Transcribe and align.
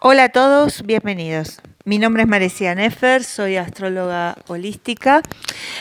Hola 0.00 0.24
a 0.24 0.28
todos, 0.28 0.84
bienvenidos. 0.84 1.60
Mi 1.84 1.98
nombre 1.98 2.22
es 2.22 2.28
Marecia 2.28 2.72
Nefer, 2.72 3.24
soy 3.24 3.56
astróloga 3.56 4.36
holística, 4.46 5.22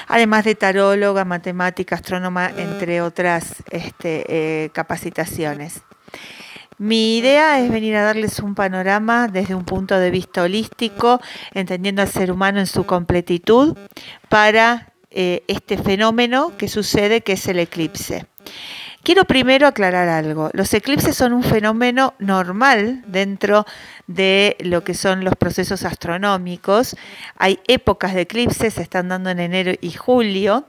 además 0.07 0.43
de 0.43 0.55
taróloga, 0.55 1.23
matemática, 1.23 1.97
astrónoma, 1.97 2.49
entre 2.57 3.03
otras 3.03 3.63
este, 3.69 4.25
eh, 4.27 4.71
capacitaciones. 4.71 5.83
Mi 6.79 7.19
idea 7.19 7.59
es 7.59 7.69
venir 7.69 7.95
a 7.95 8.01
darles 8.01 8.39
un 8.39 8.55
panorama 8.55 9.27
desde 9.27 9.53
un 9.53 9.65
punto 9.65 9.99
de 9.99 10.09
vista 10.09 10.41
holístico, 10.41 11.21
entendiendo 11.53 12.01
al 12.01 12.07
ser 12.07 12.31
humano 12.31 12.59
en 12.59 12.67
su 12.67 12.87
completitud, 12.87 13.77
para 14.29 14.93
eh, 15.11 15.43
este 15.47 15.77
fenómeno 15.77 16.57
que 16.57 16.67
sucede, 16.67 17.21
que 17.21 17.33
es 17.33 17.47
el 17.47 17.59
eclipse. 17.59 18.25
Quiero 19.07 19.23
primero 19.23 19.67
aclarar 19.67 20.09
algo. 20.09 20.49
Los 20.51 20.73
eclipses 20.73 21.15
son 21.15 21.31
un 21.31 21.41
fenómeno 21.41 22.13
normal 22.19 23.05
dentro 23.07 23.65
de 24.05 24.57
lo 24.59 24.83
que 24.83 24.93
son 24.95 25.23
los 25.23 25.33
procesos 25.37 25.85
astronómicos. 25.85 26.97
Hay 27.37 27.61
épocas 27.69 28.13
de 28.13 28.23
eclipses, 28.23 28.73
se 28.73 28.81
están 28.81 29.07
dando 29.07 29.29
en 29.29 29.39
enero 29.39 29.71
y 29.79 29.91
julio 29.91 30.65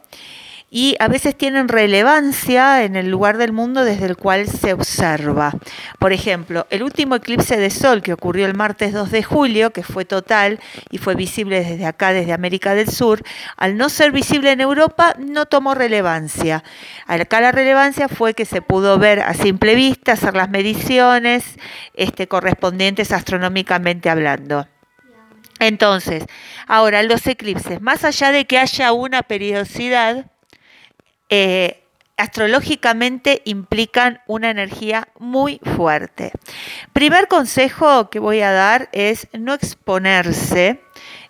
y 0.70 0.96
a 0.98 1.08
veces 1.08 1.36
tienen 1.36 1.68
relevancia 1.68 2.84
en 2.84 2.94
el 2.96 3.10
lugar 3.10 3.38
del 3.38 3.52
mundo 3.52 3.84
desde 3.84 4.04
el 4.06 4.16
cual 4.16 4.46
se 4.48 4.74
observa. 4.74 5.54
Por 5.98 6.12
ejemplo, 6.12 6.66
el 6.68 6.82
último 6.82 7.14
eclipse 7.14 7.56
de 7.56 7.70
sol 7.70 8.02
que 8.02 8.12
ocurrió 8.12 8.44
el 8.44 8.54
martes 8.54 8.92
2 8.92 9.10
de 9.10 9.22
julio, 9.22 9.70
que 9.70 9.82
fue 9.82 10.04
total 10.04 10.60
y 10.90 10.98
fue 10.98 11.14
visible 11.14 11.64
desde 11.64 11.86
acá, 11.86 12.12
desde 12.12 12.34
América 12.34 12.74
del 12.74 12.90
Sur, 12.90 13.22
al 13.56 13.78
no 13.78 13.88
ser 13.88 14.12
visible 14.12 14.52
en 14.52 14.60
Europa, 14.60 15.14
no 15.18 15.46
tomó 15.46 15.74
relevancia. 15.74 16.62
Acá 17.06 17.40
la 17.40 17.52
relevancia 17.52 18.08
fue 18.08 18.34
que 18.34 18.44
se 18.44 18.60
pudo 18.60 18.98
ver 18.98 19.20
a 19.20 19.32
simple 19.32 19.74
vista, 19.74 20.12
hacer 20.12 20.34
las 20.34 20.50
mediciones 20.50 21.58
este, 21.94 22.28
correspondientes 22.28 23.12
astronómicamente 23.12 24.10
hablando. 24.10 24.66
Entonces, 25.60 26.24
ahora 26.66 27.02
los 27.02 27.26
eclipses, 27.26 27.80
más 27.80 28.04
allá 28.04 28.30
de 28.32 28.44
que 28.44 28.58
haya 28.58 28.92
una 28.92 29.22
periodicidad, 29.22 30.26
eh, 31.28 31.84
astrológicamente 32.18 33.42
implican 33.44 34.20
una 34.26 34.50
energía 34.50 35.08
muy 35.18 35.60
fuerte. 35.76 36.32
Primer 36.92 37.28
consejo 37.28 38.10
que 38.10 38.18
voy 38.18 38.40
a 38.40 38.50
dar 38.50 38.88
es 38.92 39.28
no 39.32 39.54
exponerse 39.54 40.80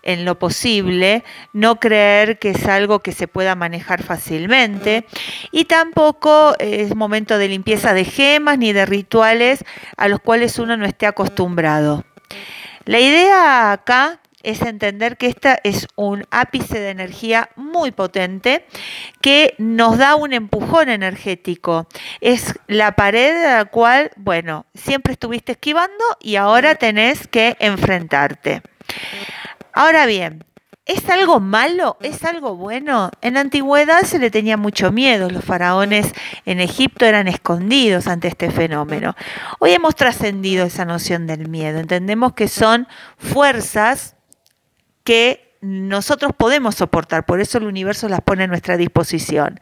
en 0.03 0.25
lo 0.25 0.39
posible, 0.39 1.25
no 1.53 1.79
creer 1.79 2.39
que 2.39 2.51
es 2.51 2.65
algo 2.67 3.01
que 3.01 3.13
se 3.13 3.29
pueda 3.29 3.55
manejar 3.55 4.03
fácilmente 4.03 5.05
y 5.53 5.67
tampoco 5.67 6.55
es 6.59 6.95
momento 6.97 7.37
de 7.37 7.49
limpieza 7.49 7.93
de 7.93 8.05
gemas 8.05 8.57
ni 8.57 8.73
de 8.73 8.87
rituales 8.87 9.65
a 9.99 10.09
los 10.09 10.21
cuales 10.21 10.59
uno 10.59 10.79
no 10.79 10.87
esté 10.87 11.07
acostumbrado. 11.07 12.05
La 12.87 13.01
idea 13.01 13.73
acá 13.73 14.21
es 14.43 14.63
entender 14.63 15.17
que 15.17 15.27
esta 15.27 15.59
es 15.65 15.87
un 15.97 16.25
ápice 16.31 16.81
de 16.81 16.91
energía 16.91 17.51
muy 17.57 17.91
potente 17.91 18.65
que 19.21 19.55
nos 19.59 19.99
da 19.99 20.15
un 20.15 20.33
empujón 20.33 20.89
energético. 20.89 21.87
Es 22.21 22.55
la 22.67 22.93
pared 22.93 23.45
a 23.45 23.57
la 23.59 23.65
cual, 23.67 24.11
bueno, 24.17 24.67
siempre 24.75 25.13
estuviste 25.13 25.53
esquivando 25.53 26.05
y 26.21 26.37
ahora 26.37 26.75
tenés 26.77 27.27
que 27.27 27.57
enfrentarte. 27.61 28.63
Ahora 29.73 30.07
bien, 30.07 30.45
¿Es 30.89 31.07
algo 31.11 31.39
malo? 31.39 31.99
¿Es 32.01 32.25
algo 32.25 32.57
bueno? 32.57 33.11
En 33.21 33.35
la 33.35 33.41
antigüedad 33.41 34.01
se 34.05 34.19
le 34.19 34.31
tenía 34.31 34.57
mucho 34.57 34.91
miedo. 34.91 35.29
Los 35.29 35.45
faraones 35.45 36.15
en 36.47 36.61
Egipto 36.61 37.05
eran 37.05 37.29
escondidos 37.29 38.07
ante 38.07 38.29
este 38.29 38.51
fenómeno. 38.51 39.15
Hoy 39.59 39.73
hemos 39.73 39.95
trascendido 39.97 40.65
esa 40.65 40.87
noción 40.87 41.27
del 41.27 41.47
miedo. 41.47 41.79
Entendemos 41.79 42.33
que 42.33 42.49
son 42.49 42.89
fuerzas 43.19 44.17
que 45.09 45.57
nosotros 45.63 46.33
podemos 46.37 46.75
soportar, 46.75 47.25
por 47.25 47.41
eso 47.41 47.57
el 47.57 47.65
universo 47.65 48.11
las 48.11 48.21
pone 48.21 48.45
a 48.45 48.47
nuestra 48.47 48.77
disposición. 48.77 49.59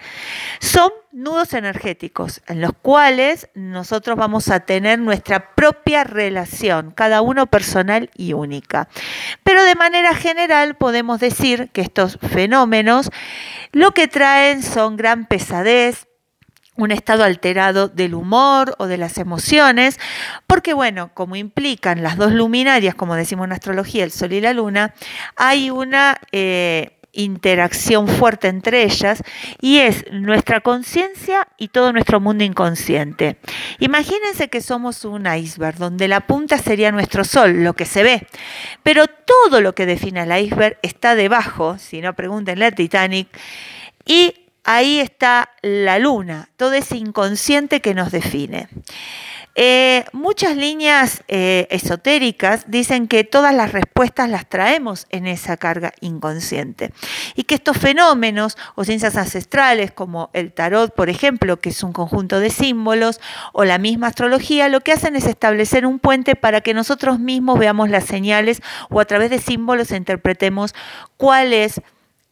Son 0.59 0.91
nudos 1.13 1.53
energéticos 1.53 2.43
en 2.49 2.61
los 2.61 2.73
cuales 2.83 3.49
nosotros 3.55 4.17
vamos 4.17 4.49
a 4.49 4.59
tener 4.59 4.99
nuestra 4.99 5.55
propia 5.55 6.03
relación, 6.03 6.91
cada 6.91 7.23
uno 7.23 7.47
personal 7.47 8.11
y 8.17 8.33
única. 8.33 8.89
Pero 9.45 9.63
de 9.63 9.77
manera 9.77 10.17
general 10.17 10.75
podemos 10.75 11.21
decir 11.21 11.71
que 11.73 11.83
estos 11.83 12.19
fenómenos 12.29 13.11
lo 13.71 13.93
que 13.93 14.09
traen 14.09 14.65
son 14.65 14.97
gran 14.97 15.27
pesadez, 15.27 16.09
un 16.77 16.93
estado 16.93 17.25
alterado 17.25 17.89
del 17.89 18.15
humor 18.15 18.75
o 18.79 18.87
de 18.87 18.99
las 18.99 19.19
emociones, 19.19 19.99
porque 20.47 20.75
bueno, 20.75 21.11
como 21.15 21.37
implican 21.37 22.03
las 22.03 22.17
dos 22.17 22.33
luminarias, 22.33 22.95
como 22.95 23.15
decimos 23.15 23.47
en 23.47 23.53
astrología, 23.53 24.05
el 24.05 24.13
Sol 24.13 24.33
y 24.33 24.41
la 24.41 24.53
Luna, 24.53 24.95
hay 25.37 25.71
una 25.71 26.21
eh, 26.33 26.97
interacción 27.17 28.07
fuerte 28.07 28.49
entre 28.49 28.85
ellas 28.85 29.23
y 29.61 29.79
es 29.79 30.05
nuestra 30.13 30.61
conciencia 30.61 31.49
y 31.57 31.69
todo 31.69 31.93
nuestro 31.93 32.21
mundo 32.21 32.45
inconsciente. 32.45 33.39
Imagínense 33.79 34.49
que 34.49 34.61
somos 34.61 35.05
un 35.05 35.27
iceberg, 35.27 35.79
donde 35.79 36.09
la 36.09 36.27
punta 36.27 36.59
sería 36.59 36.93
nuestro 36.93 37.25
Sol, 37.25 37.65
lo 37.65 37.75
que 37.75 37.87
se 37.87 38.03
ve, 38.03 38.27
pero 38.83 39.07
todo 39.07 39.61
lo 39.61 39.75
que 39.75 39.87
define 39.87 40.23
el 40.23 40.45
iceberg 40.45 40.79
está 40.83 41.15
debajo, 41.15 41.79
si 41.79 42.01
no 42.01 42.15
pregúntenle 42.15 42.67
a 42.67 42.71
Titanic, 42.71 43.29
y 44.05 44.46
ahí 44.67 45.01
está 45.01 45.51
la 45.63 45.99
luna, 45.99 46.51
todo 46.57 46.75
ese 46.75 46.97
inconsciente 46.97 47.81
que 47.81 47.95
nos 47.95 48.13
define. 48.13 48.69
Eh, 49.59 50.05
muchas 50.13 50.55
líneas 50.55 51.25
eh, 51.29 51.67
esotéricas 51.71 52.71
dicen 52.71 53.09
que 53.09 53.25
todas 53.25 53.55
las 53.55 53.73
respuestas 53.73 54.29
las 54.29 54.47
traemos 54.47 55.07
en 55.09 55.27
esa 55.27 55.57
carga 55.57 55.95
inconsciente 56.03 56.93
y 57.35 57.45
que 57.45 57.55
estos 57.55 57.79
fenómenos 57.79 58.59
o 58.75 58.85
ciencias 58.85 59.17
ancestrales 59.17 59.93
como 59.93 60.29
el 60.35 60.53
tarot, 60.53 60.95
por 60.95 61.09
ejemplo, 61.09 61.57
que 61.59 61.71
es 61.71 61.83
un 61.83 61.95
conjunto 61.95 62.39
de 62.39 62.51
símbolos, 62.51 63.19
o 63.55 63.65
la 63.65 63.79
misma 63.79 64.09
astrología, 64.09 64.69
lo 64.69 64.83
que 64.83 64.93
hacen 64.93 65.17
es 65.17 65.25
establecer 65.25 65.87
un 65.87 66.01
puente 66.01 66.37
para 66.37 66.61
que 66.61 66.75
nosotros 66.75 67.19
mismos 67.19 67.59
veamos 67.59 67.89
las 67.89 68.05
señales 68.05 68.61
o 68.91 69.01
a 69.01 69.07
través 69.07 69.31
de 69.31 69.39
símbolos 69.39 69.91
interpretemos 69.91 70.75
cuál 71.17 71.55
es 71.55 71.81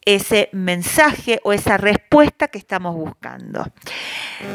ese 0.05 0.49
mensaje 0.51 1.39
o 1.43 1.51
esa 1.51 1.77
respuesta 1.77 2.47
que 2.47 2.59
estamos 2.59 2.95
buscando. 2.95 3.65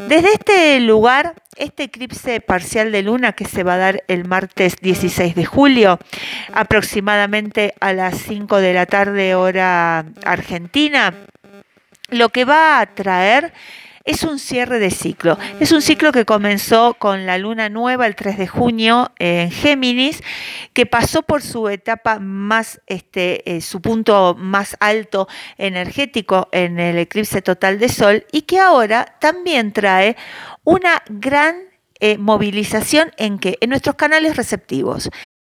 Desde 0.08 0.32
este 0.32 0.80
lugar, 0.80 1.34
este 1.56 1.84
eclipse 1.84 2.40
parcial 2.40 2.92
de 2.92 3.02
luna 3.02 3.32
que 3.32 3.44
se 3.44 3.64
va 3.64 3.74
a 3.74 3.78
dar 3.78 4.04
el 4.06 4.26
martes 4.26 4.76
16 4.80 5.34
de 5.34 5.44
julio, 5.44 5.98
aproximadamente 6.54 7.74
a 7.80 7.92
las 7.92 8.16
5 8.18 8.58
de 8.58 8.74
la 8.74 8.86
tarde 8.86 9.34
hora 9.34 10.06
argentina, 10.24 11.14
lo 12.10 12.28
que 12.28 12.44
va 12.44 12.80
a 12.80 12.86
traer 12.86 13.52
es 14.04 14.22
un 14.22 14.38
cierre 14.38 14.78
de 14.78 14.90
ciclo. 14.90 15.38
Es 15.60 15.72
un 15.72 15.82
ciclo 15.82 16.12
que 16.12 16.24
comenzó 16.24 16.94
con 16.94 17.26
la 17.26 17.38
luna 17.38 17.68
nueva 17.68 18.06
el 18.06 18.16
3 18.16 18.38
de 18.38 18.46
junio 18.46 19.12
en 19.18 19.50
Géminis, 19.50 20.22
que 20.72 20.86
pasó 20.86 21.22
por 21.22 21.42
su 21.42 21.68
etapa 21.68 22.18
más, 22.18 22.80
este, 22.86 23.56
eh, 23.56 23.60
su 23.60 23.80
punto 23.80 24.34
más 24.38 24.76
alto 24.80 25.28
energético 25.58 26.48
en 26.52 26.80
el 26.80 26.98
eclipse 26.98 27.42
total 27.42 27.78
de 27.78 27.88
Sol 27.88 28.26
y 28.32 28.42
que 28.42 28.58
ahora 28.58 29.16
también 29.20 29.72
trae 29.72 30.16
una 30.64 31.02
gran 31.08 31.56
eh, 32.00 32.16
movilización 32.16 33.12
en 33.18 33.38
que 33.38 33.58
en 33.60 33.70
nuestros 33.70 33.96
canales 33.96 34.36
receptivos. 34.36 35.10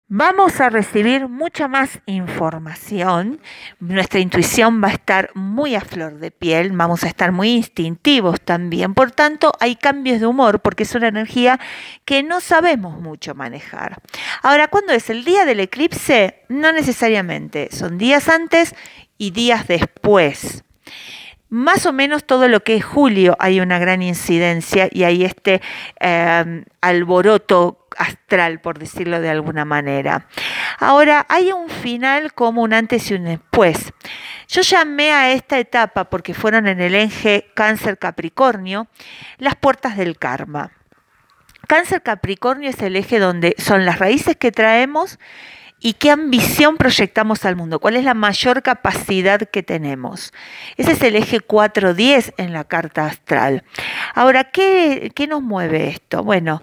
Vamos 0.09 0.61
a 0.61 0.69
recibir 0.69 1.27
mucha 1.27 1.67
más 1.67 1.99
información, 2.05 3.41
nuestra 3.81 4.21
intuición 4.21 4.81
va 4.81 4.87
a 4.87 4.93
estar 4.93 5.31
muy 5.33 5.75
a 5.75 5.81
flor 5.81 6.19
de 6.19 6.31
piel, 6.31 6.71
vamos 6.71 7.03
a 7.03 7.09
estar 7.09 7.33
muy 7.33 7.49
instintivos 7.49 8.39
también, 8.39 8.93
por 8.93 9.11
tanto 9.11 9.51
hay 9.59 9.75
cambios 9.75 10.21
de 10.21 10.25
humor 10.25 10.61
porque 10.61 10.83
es 10.83 10.95
una 10.95 11.09
energía 11.09 11.59
que 12.05 12.23
no 12.23 12.39
sabemos 12.39 13.01
mucho 13.01 13.35
manejar. 13.35 14.01
Ahora, 14.43 14.69
¿cuándo 14.69 14.93
es 14.93 15.09
el 15.09 15.25
día 15.25 15.43
del 15.43 15.59
eclipse? 15.59 16.45
No 16.47 16.71
necesariamente, 16.71 17.67
son 17.73 17.97
días 17.97 18.29
antes 18.29 18.75
y 19.17 19.31
días 19.31 19.67
después. 19.67 20.63
Más 21.49 21.85
o 21.85 21.93
menos 21.93 22.25
todo 22.25 22.47
lo 22.49 22.61
que 22.61 22.75
es 22.75 22.83
julio 22.83 23.37
hay 23.39 23.59
una 23.61 23.79
gran 23.79 24.01
incidencia 24.01 24.89
y 24.91 25.03
hay 25.03 25.23
este 25.23 25.61
eh, 25.99 26.63
alboroto 26.81 27.87
astral, 27.97 28.59
por 28.59 28.79
decirlo 28.79 29.21
de 29.21 29.29
alguna 29.29 29.65
manera. 29.65 30.27
Ahora, 30.77 31.25
hay 31.29 31.51
un 31.51 31.69
final 31.69 32.33
como 32.33 32.61
un 32.61 32.73
antes 32.73 33.09
y 33.09 33.15
un 33.15 33.25
después. 33.25 33.93
Yo 34.47 34.61
llamé 34.61 35.11
a 35.11 35.31
esta 35.31 35.57
etapa, 35.57 36.09
porque 36.09 36.33
fueron 36.33 36.67
en 36.67 36.79
el 36.79 36.95
eje 36.95 37.49
cáncer-capricornio, 37.55 38.87
las 39.37 39.55
puertas 39.55 39.97
del 39.97 40.17
karma. 40.17 40.71
Cáncer 41.67 42.01
Capricornio 42.01 42.69
es 42.69 42.81
el 42.81 42.95
eje 42.95 43.19
donde 43.19 43.53
son 43.57 43.85
las 43.85 43.99
raíces 43.99 44.37
que 44.37 44.53
traemos 44.53 45.19
y 45.79 45.93
qué 45.93 46.11
ambición 46.11 46.77
proyectamos 46.77 47.45
al 47.45 47.55
mundo, 47.55 47.79
cuál 47.79 47.95
es 47.95 48.03
la 48.03 48.13
mayor 48.13 48.63
capacidad 48.63 49.39
que 49.39 49.63
tenemos. 49.63 50.33
Ese 50.75 50.93
es 50.93 51.01
el 51.03 51.15
eje 51.15 51.39
410 51.39 52.33
en 52.37 52.53
la 52.53 52.63
carta 52.63 53.05
astral. 53.05 53.63
Ahora, 54.15 54.45
¿qué, 54.45 55.11
qué 55.13 55.27
nos 55.27 55.41
mueve 55.41 55.89
esto? 55.89 56.23
Bueno, 56.23 56.61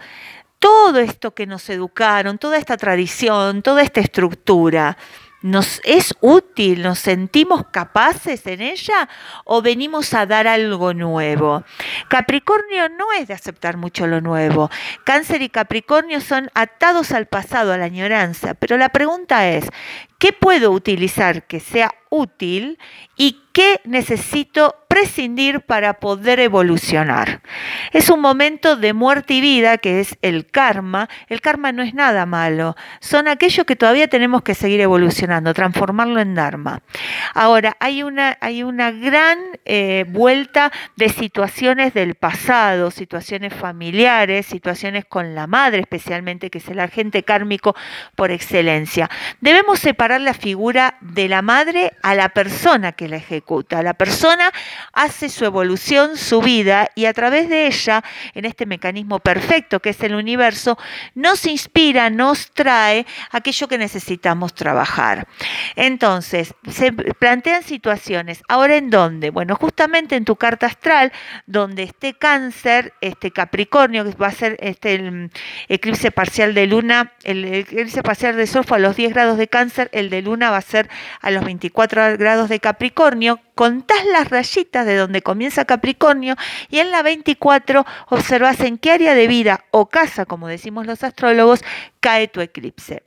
todo 0.59 0.99
esto 0.99 1.35
que 1.35 1.47
nos 1.47 1.69
educaron, 1.69 2.39
toda 2.39 2.57
esta 2.57 2.77
tradición, 2.77 3.63
toda 3.63 3.83
esta 3.83 4.01
estructura, 4.01 4.97
¿Nos 5.45 5.83
es 5.85 6.15
útil? 6.23 6.81
¿Nos 6.81 7.01
sentimos 7.01 7.67
capaces 7.71 8.47
en 8.47 8.63
ella 8.63 9.11
o 9.45 9.61
venimos 9.61 10.15
a 10.15 10.25
dar 10.25 10.47
algo 10.49 10.95
nuevo? 10.95 11.65
Capricornio 12.09 12.89
no 12.89 13.13
es 13.13 13.29
de 13.29 13.35
aceptar 13.35 13.77
mucho 13.77 14.07
lo 14.07 14.23
nuevo. 14.23 14.71
Cáncer 15.05 15.43
y 15.43 15.51
Capricornio 15.51 16.23
son 16.23 16.51
atados 16.55 17.13
al 17.13 17.27
pasado, 17.27 17.75
a 17.75 17.77
la 17.77 17.85
añoranza. 17.85 18.55
Pero 18.55 18.79
la 18.79 18.89
pregunta 18.89 19.47
es, 19.51 19.69
¿qué 20.19 20.33
puedo 20.33 20.71
utilizar 20.71 21.47
que 21.47 21.61
sea 21.61 21.93
útil 22.15 22.79
y 23.17 23.41
qué 23.53 23.81
necesito 23.85 24.75
prescindir 24.89 25.61
para 25.61 25.95
poder 25.95 26.41
evolucionar. 26.41 27.41
Es 27.93 28.11
un 28.11 28.21
momento 28.21 28.77
de 28.77 28.93
muerte 28.93 29.35
y 29.35 29.41
vida 29.41 29.79
que 29.79 30.01
es 30.01 30.17
el 30.23 30.47
karma. 30.47 31.09
El 31.29 31.41
karma 31.41 31.73
no 31.73 31.83
es 31.83 31.95
nada 31.95 32.27
malo, 32.27 32.77
son 33.01 33.29
aquellos 33.29 33.67
que 33.67 33.77
todavía 33.77 34.09
tenemos 34.09 34.43
que 34.43 34.55
seguir 34.55 34.81
evolucionando, 34.81 35.55
transformarlo 35.55 36.21
en 36.21 36.35
dharma. 36.35 36.83
Ahora, 37.33 37.77
hay 37.81 38.03
una, 38.03 38.39
hay 38.41 38.63
una 38.63 38.91
gran 38.91 39.39
eh, 39.65 40.05
vuelta 40.09 40.73
de 40.97 41.09
situaciones 41.09 41.95
del 41.95 42.15
pasado, 42.15 42.91
situaciones 42.91 43.55
familiares, 43.55 44.47
situaciones 44.47 45.05
con 45.05 45.35
la 45.35 45.47
madre 45.47 45.81
especialmente, 45.81 46.51
que 46.51 46.59
es 46.59 46.69
el 46.69 46.81
agente 46.81 47.23
kármico 47.23 47.75
por 48.17 48.31
excelencia. 48.33 49.11
Debemos 49.41 49.79
separar 49.79 50.21
la 50.21 50.35
figura 50.35 50.97
de 51.01 51.29
la 51.29 51.43
madre 51.43 51.93
a 52.05 52.15
la 52.15 52.29
persona 52.29 52.93
que 52.93 53.09
la 53.09 53.17
ejecuta. 53.17 53.83
La 53.83 53.95
persona 53.95 54.53
hace 54.93 55.31
su 55.31 55.47
evolución, 55.47 56.19
su 56.19 56.43
vida, 56.43 56.91
y 56.95 57.07
a 57.07 57.15
través 57.15 57.49
de 57.49 57.67
ella, 57.67 58.05
en 58.35 58.45
este 58.45 58.67
mecanismo 58.67 59.21
perfecto 59.21 59.81
que 59.81 59.91
es 59.91 60.03
el 60.03 60.15
universo, 60.15 60.77
nos 61.15 61.47
inspira, 61.47 62.11
nos 62.11 62.51
trae 62.51 63.07
aquello 63.31 63.69
que 63.69 63.79
necesitamos 63.79 64.53
trabajar. 64.53 65.27
Entonces, 65.77 66.55
se 66.71 66.93
plantean 66.93 67.63
situaciones. 67.63 68.43
¿Ahora 68.51 68.77
en 68.77 68.91
dónde? 68.91 69.31
Bueno, 69.31 69.57
justamente 69.57 70.15
en 70.15 70.27
tu 70.27 70.37
carta 70.37 70.67
astral, 70.67 71.11
donde 71.47 71.85
esté 71.85 72.13
cáncer, 72.13 72.93
este 73.01 73.31
Capricornio, 73.31 74.05
que 74.05 74.15
va 74.17 74.27
a 74.27 74.33
ser 74.33 74.59
este, 74.61 74.97
el 74.97 75.31
eclipse 75.69 76.11
parcial 76.11 76.53
de 76.53 76.67
luna, 76.67 77.15
el 77.23 77.47
eclipse 77.47 78.03
parcial 78.03 78.37
de 78.37 78.47
sol 78.47 78.65
fue 78.67 78.77
a 78.77 78.81
los 78.81 78.95
10 78.95 79.15
grados 79.15 79.39
de 79.39 79.49
cáncer, 79.49 79.89
el 79.93 80.11
de 80.11 80.21
luna 80.21 80.51
va 80.51 80.59
a 80.59 80.61
ser 80.61 80.91
a 81.23 81.31
los 81.31 81.43
24 81.43 81.94
grados 81.95 82.49
de 82.49 82.61
Capricornio, 82.61 83.41
contás 83.55 84.05
las 84.13 84.31
rayitas 84.31 84.85
de 84.87 84.97
donde 84.97 85.23
comienza 85.23 85.65
Capricornio 85.65 86.37
y 86.69 86.79
en 86.79 86.91
la 86.91 87.03
24 87.03 87.85
observas 88.09 88.61
en 88.61 88.79
qué 88.79 88.91
área 88.91 89.15
de 89.15 89.29
vida 89.29 89.65
o 89.71 89.87
casa, 89.89 90.27
como 90.27 90.49
decimos 90.49 90.87
los 90.87 91.03
astrólogos, 91.05 91.65
cae 92.01 92.29
tu 92.29 92.41
eclipse. 92.41 93.03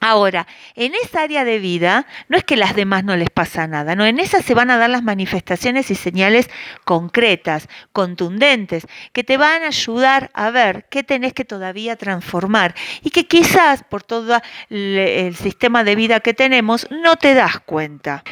Ahora, 0.00 0.46
en 0.74 0.92
esa 0.94 1.22
área 1.22 1.44
de 1.44 1.58
vida, 1.58 2.06
no 2.28 2.36
es 2.36 2.44
que 2.44 2.56
las 2.56 2.76
demás 2.76 3.02
no 3.02 3.16
les 3.16 3.30
pasa 3.30 3.66
nada, 3.66 3.94
no, 3.94 4.04
en 4.04 4.20
esa 4.20 4.42
se 4.42 4.52
van 4.52 4.70
a 4.70 4.76
dar 4.76 4.90
las 4.90 5.02
manifestaciones 5.02 5.90
y 5.90 5.94
señales 5.94 6.50
concretas, 6.84 7.68
contundentes, 7.92 8.86
que 9.14 9.24
te 9.24 9.38
van 9.38 9.62
a 9.62 9.68
ayudar 9.68 10.30
a 10.34 10.50
ver 10.50 10.86
qué 10.90 11.02
tenés 11.02 11.32
que 11.32 11.46
todavía 11.46 11.96
transformar 11.96 12.74
y 13.02 13.10
que 13.10 13.26
quizás 13.26 13.84
por 13.84 14.02
todo 14.02 14.40
el 14.68 15.34
sistema 15.34 15.82
de 15.82 15.96
vida 15.96 16.20
que 16.20 16.34
tenemos 16.34 16.86
no 16.90 17.16
te 17.16 17.32
das 17.32 17.60
cuenta. 17.60 18.22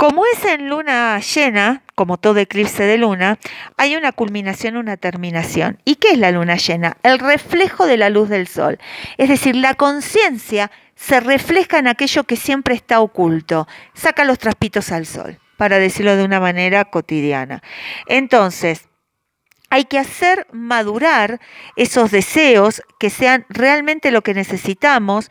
Como 0.00 0.24
es 0.24 0.42
en 0.46 0.70
luna 0.70 1.20
llena, 1.20 1.82
como 1.94 2.16
todo 2.16 2.38
eclipse 2.38 2.84
de 2.84 2.96
luna, 2.96 3.38
hay 3.76 3.96
una 3.96 4.12
culminación, 4.12 4.78
una 4.78 4.96
terminación. 4.96 5.78
¿Y 5.84 5.96
qué 5.96 6.12
es 6.12 6.18
la 6.18 6.30
luna 6.30 6.56
llena? 6.56 6.96
El 7.02 7.18
reflejo 7.18 7.86
de 7.86 7.98
la 7.98 8.08
luz 8.08 8.30
del 8.30 8.46
sol. 8.46 8.78
Es 9.18 9.28
decir, 9.28 9.54
la 9.56 9.74
conciencia 9.74 10.70
se 11.00 11.18
refleja 11.18 11.78
en 11.78 11.88
aquello 11.88 12.24
que 12.24 12.36
siempre 12.36 12.74
está 12.74 13.00
oculto. 13.00 13.66
Saca 13.94 14.24
los 14.24 14.38
traspitos 14.38 14.92
al 14.92 15.06
sol, 15.06 15.40
para 15.56 15.78
decirlo 15.78 16.14
de 16.14 16.24
una 16.24 16.40
manera 16.40 16.84
cotidiana. 16.84 17.62
Entonces, 18.06 18.86
hay 19.70 19.86
que 19.86 19.98
hacer 19.98 20.46
madurar 20.52 21.40
esos 21.74 22.10
deseos 22.10 22.82
que 22.98 23.08
sean 23.08 23.46
realmente 23.48 24.10
lo 24.10 24.20
que 24.20 24.34
necesitamos, 24.34 25.30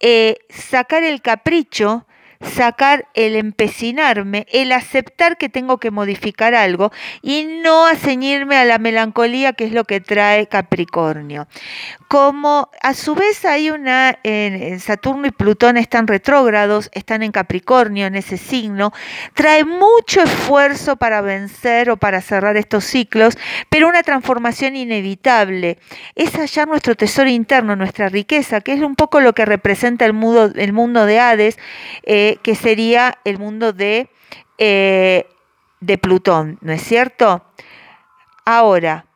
eh, 0.00 0.36
sacar 0.50 1.02
el 1.02 1.22
capricho 1.22 2.06
sacar 2.46 3.08
el 3.14 3.36
empecinarme, 3.36 4.46
el 4.52 4.72
aceptar 4.72 5.36
que 5.36 5.48
tengo 5.48 5.78
que 5.78 5.90
modificar 5.90 6.54
algo 6.54 6.92
y 7.22 7.44
no 7.62 7.86
ceñirme 7.96 8.56
a 8.56 8.64
la 8.64 8.78
melancolía 8.78 9.52
que 9.52 9.64
es 9.64 9.72
lo 9.72 9.84
que 9.84 10.00
trae 10.00 10.46
Capricornio. 10.46 11.48
Como 12.08 12.70
a 12.82 12.94
su 12.94 13.14
vez 13.14 13.44
hay 13.44 13.70
una, 13.70 14.18
en 14.22 14.78
Saturno 14.80 15.26
y 15.26 15.30
Plutón 15.30 15.76
están 15.76 16.06
retrógrados, 16.06 16.88
están 16.92 17.22
en 17.22 17.32
Capricornio, 17.32 18.06
en 18.06 18.14
ese 18.14 18.36
signo, 18.36 18.92
trae 19.34 19.64
mucho 19.64 20.22
esfuerzo 20.22 20.96
para 20.96 21.20
vencer 21.20 21.90
o 21.90 21.96
para 21.96 22.20
cerrar 22.20 22.56
estos 22.56 22.84
ciclos, 22.84 23.36
pero 23.68 23.88
una 23.88 24.02
transformación 24.02 24.76
inevitable. 24.76 25.78
Es 26.14 26.32
hallar 26.36 26.68
nuestro 26.68 26.94
tesoro 26.94 27.28
interno, 27.28 27.76
nuestra 27.76 28.08
riqueza, 28.08 28.60
que 28.60 28.72
es 28.72 28.80
un 28.80 28.94
poco 28.94 29.20
lo 29.20 29.34
que 29.34 29.44
representa 29.44 30.04
el 30.04 30.12
mundo, 30.12 30.52
el 30.54 30.72
mundo 30.72 31.06
de 31.06 31.18
Hades. 31.18 31.58
Eh, 32.04 32.35
que 32.42 32.54
sería 32.54 33.18
el 33.24 33.38
mundo 33.38 33.72
de, 33.72 34.10
eh, 34.58 35.26
de 35.80 35.98
Plutón, 35.98 36.58
¿no 36.60 36.72
es 36.72 36.82
cierto? 36.82 37.44
Ahora, 38.44 39.06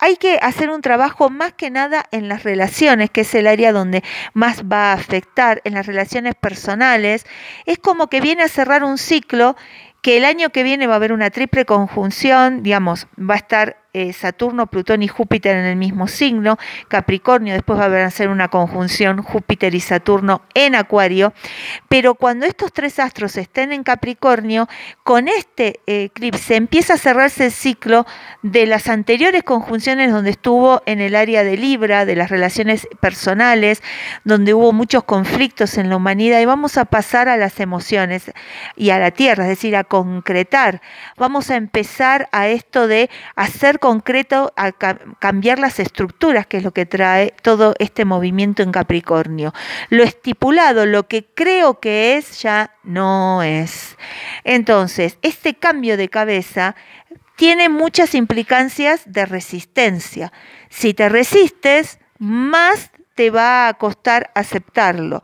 hay 0.00 0.16
que 0.16 0.38
hacer 0.40 0.70
un 0.70 0.80
trabajo 0.80 1.28
más 1.28 1.52
que 1.52 1.70
nada 1.70 2.06
en 2.10 2.28
las 2.28 2.42
relaciones, 2.42 3.10
que 3.10 3.20
es 3.20 3.34
el 3.34 3.46
área 3.46 3.70
donde 3.70 4.02
más 4.32 4.64
va 4.64 4.90
a 4.90 4.94
afectar, 4.94 5.60
en 5.64 5.74
las 5.74 5.86
relaciones 5.86 6.34
personales. 6.34 7.26
Es 7.66 7.78
como 7.78 8.08
que 8.08 8.22
viene 8.22 8.42
a 8.42 8.48
cerrar 8.48 8.82
un 8.82 8.96
ciclo 8.96 9.56
que 10.00 10.16
el 10.16 10.24
año 10.24 10.50
que 10.50 10.62
viene 10.62 10.86
va 10.86 10.94
a 10.94 10.96
haber 10.96 11.12
una 11.12 11.30
triple 11.30 11.66
conjunción, 11.66 12.62
digamos, 12.62 13.08
va 13.18 13.34
a 13.34 13.38
estar 13.38 13.79
eh, 13.92 14.12
Saturno, 14.12 14.66
Plutón 14.66 15.02
y 15.02 15.08
Júpiter 15.08 15.56
en 15.56 15.64
el 15.64 15.76
mismo 15.76 16.08
signo, 16.08 16.58
Capricornio, 16.88 17.54
después 17.54 17.78
va 17.78 17.86
a 17.86 18.06
hacer 18.06 18.28
una 18.28 18.48
conjunción 18.48 19.22
Júpiter 19.22 19.74
y 19.74 19.80
Saturno 19.80 20.42
en 20.54 20.74
Acuario, 20.74 21.32
pero 21.88 22.14
cuando 22.14 22.46
estos 22.46 22.72
tres 22.72 22.98
astros 22.98 23.36
estén 23.36 23.72
en 23.72 23.82
Capricornio, 23.82 24.68
con 25.02 25.28
este 25.28 25.80
eclipse 25.86 26.56
empieza 26.56 26.94
a 26.94 26.98
cerrarse 26.98 27.46
el 27.46 27.52
ciclo 27.52 28.06
de 28.42 28.66
las 28.66 28.88
anteriores 28.88 29.42
conjunciones 29.42 30.12
donde 30.12 30.30
estuvo 30.30 30.82
en 30.86 31.00
el 31.00 31.16
área 31.16 31.42
de 31.44 31.56
Libra, 31.56 32.04
de 32.04 32.16
las 32.16 32.30
relaciones 32.30 32.86
personales, 33.00 33.82
donde 34.24 34.54
hubo 34.54 34.72
muchos 34.72 35.04
conflictos 35.04 35.78
en 35.78 35.88
la 35.88 35.96
humanidad. 35.96 36.40
Y 36.40 36.44
vamos 36.44 36.76
a 36.76 36.84
pasar 36.84 37.28
a 37.28 37.36
las 37.36 37.58
emociones 37.58 38.30
y 38.76 38.90
a 38.90 38.98
la 38.98 39.10
tierra, 39.10 39.44
es 39.44 39.50
decir, 39.50 39.74
a 39.74 39.84
concretar. 39.84 40.80
Vamos 41.16 41.50
a 41.50 41.56
empezar 41.56 42.28
a 42.32 42.48
esto 42.48 42.86
de 42.86 43.10
hacer 43.34 43.79
concreto 43.80 44.52
a 44.56 44.70
cambiar 44.72 45.58
las 45.58 45.80
estructuras, 45.80 46.46
que 46.46 46.58
es 46.58 46.62
lo 46.62 46.72
que 46.72 46.86
trae 46.86 47.34
todo 47.42 47.74
este 47.80 48.04
movimiento 48.04 48.62
en 48.62 48.70
Capricornio. 48.70 49.52
Lo 49.88 50.04
estipulado, 50.04 50.86
lo 50.86 51.08
que 51.08 51.24
creo 51.24 51.80
que 51.80 52.16
es, 52.16 52.40
ya 52.42 52.74
no 52.84 53.42
es. 53.42 53.96
Entonces, 54.44 55.18
este 55.22 55.54
cambio 55.54 55.96
de 55.96 56.08
cabeza 56.08 56.76
tiene 57.34 57.68
muchas 57.68 58.14
implicancias 58.14 59.02
de 59.06 59.26
resistencia. 59.26 60.32
Si 60.68 60.94
te 60.94 61.08
resistes, 61.08 61.98
más 62.18 62.90
te 63.14 63.30
va 63.30 63.68
a 63.68 63.74
costar 63.74 64.30
aceptarlo. 64.34 65.22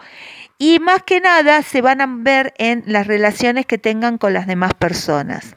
Y 0.58 0.78
más 0.78 1.02
que 1.02 1.20
nada 1.20 1.62
se 1.62 1.82
van 1.82 2.00
a 2.00 2.06
ver 2.08 2.54
en 2.58 2.82
las 2.86 3.06
relaciones 3.06 3.66
que 3.66 3.78
tengan 3.78 4.18
con 4.18 4.32
las 4.32 4.46
demás 4.46 4.72
personas. 4.74 5.56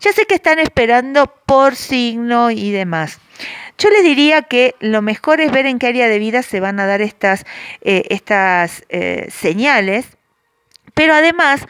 Ya 0.00 0.12
sé 0.12 0.24
que 0.26 0.34
están 0.34 0.58
esperando 0.58 1.32
por 1.46 1.76
signo 1.76 2.50
y 2.50 2.70
demás. 2.70 3.18
Yo 3.78 3.90
les 3.90 4.02
diría 4.02 4.42
que 4.42 4.74
lo 4.80 5.02
mejor 5.02 5.40
es 5.40 5.52
ver 5.52 5.66
en 5.66 5.78
qué 5.78 5.88
área 5.88 6.08
de 6.08 6.18
vida 6.18 6.42
se 6.42 6.60
van 6.60 6.80
a 6.80 6.86
dar 6.86 7.02
estas, 7.02 7.44
eh, 7.82 8.04
estas 8.08 8.84
eh, 8.88 9.28
señales, 9.30 10.06
pero 10.94 11.14
además 11.14 11.66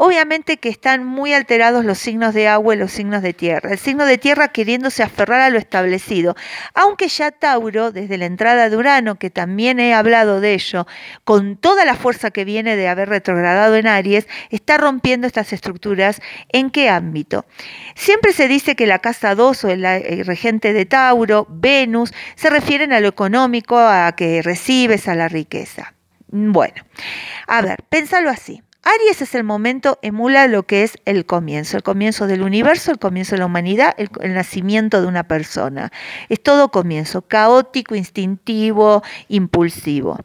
Obviamente 0.00 0.58
que 0.58 0.68
están 0.68 1.04
muy 1.04 1.32
alterados 1.32 1.84
los 1.84 1.98
signos 1.98 2.32
de 2.32 2.46
agua 2.46 2.72
y 2.72 2.78
los 2.78 2.92
signos 2.92 3.20
de 3.20 3.32
tierra. 3.32 3.72
El 3.72 3.80
signo 3.80 4.06
de 4.06 4.16
tierra 4.16 4.46
queriéndose 4.46 5.02
aferrar 5.02 5.40
a 5.40 5.50
lo 5.50 5.58
establecido. 5.58 6.36
Aunque 6.72 7.08
ya 7.08 7.32
Tauro, 7.32 7.90
desde 7.90 8.16
la 8.16 8.26
entrada 8.26 8.70
de 8.70 8.76
Urano, 8.76 9.16
que 9.16 9.28
también 9.28 9.80
he 9.80 9.94
hablado 9.94 10.40
de 10.40 10.54
ello, 10.54 10.86
con 11.24 11.56
toda 11.56 11.84
la 11.84 11.96
fuerza 11.96 12.30
que 12.30 12.44
viene 12.44 12.76
de 12.76 12.86
haber 12.86 13.08
retrogradado 13.08 13.74
en 13.74 13.88
Aries, 13.88 14.28
está 14.50 14.78
rompiendo 14.78 15.26
estas 15.26 15.52
estructuras. 15.52 16.22
¿En 16.50 16.70
qué 16.70 16.88
ámbito? 16.88 17.44
Siempre 17.96 18.32
se 18.32 18.46
dice 18.46 18.76
que 18.76 18.86
la 18.86 19.00
casa 19.00 19.34
2 19.34 19.64
o 19.64 19.68
el, 19.68 20.24
regente 20.24 20.72
de 20.72 20.86
Tauro, 20.86 21.44
Venus, 21.50 22.14
se 22.36 22.50
refieren 22.50 22.92
a 22.92 23.00
lo 23.00 23.08
económico, 23.08 23.76
a 23.76 24.12
que 24.12 24.42
recibes, 24.42 25.08
a 25.08 25.16
la 25.16 25.26
riqueza. 25.26 25.94
Bueno, 26.28 26.84
a 27.48 27.62
ver, 27.62 27.82
pénsalo 27.88 28.30
así 28.30 28.62
Aries 28.88 29.20
es 29.20 29.34
el 29.34 29.44
momento, 29.44 29.98
emula 30.00 30.46
lo 30.46 30.62
que 30.62 30.82
es 30.82 30.96
el 31.04 31.26
comienzo, 31.26 31.76
el 31.76 31.82
comienzo 31.82 32.26
del 32.26 32.40
universo, 32.40 32.90
el 32.90 32.98
comienzo 32.98 33.34
de 33.34 33.40
la 33.40 33.44
humanidad, 33.44 33.94
el, 33.98 34.08
el 34.22 34.32
nacimiento 34.32 35.02
de 35.02 35.06
una 35.06 35.24
persona. 35.24 35.92
Es 36.30 36.42
todo 36.42 36.70
comienzo, 36.70 37.20
caótico, 37.20 37.94
instintivo, 37.94 39.02
impulsivo. 39.28 40.18